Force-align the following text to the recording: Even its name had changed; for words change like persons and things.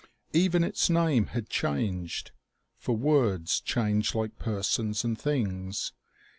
Even 0.33 0.63
its 0.63 0.89
name 0.89 1.27
had 1.27 1.47
changed; 1.47 2.31
for 2.75 2.97
words 2.97 3.59
change 3.59 4.15
like 4.15 4.39
persons 4.39 5.03
and 5.03 5.15
things. 5.19 5.93